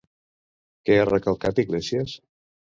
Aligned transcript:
Què 0.89 0.97
ha 0.97 1.05
recalcat 1.11 1.63
Iglesias? 1.67 2.19